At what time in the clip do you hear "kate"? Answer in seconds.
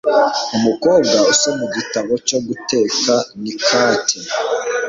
3.65-4.19